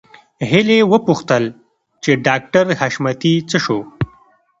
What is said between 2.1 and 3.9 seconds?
ډاکټر حشمتي څه شو